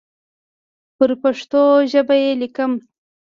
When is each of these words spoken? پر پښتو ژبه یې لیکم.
پر 0.95 1.11
پښتو 1.23 1.61
ژبه 1.91 2.15
یې 2.23 2.31
لیکم. 2.41 2.71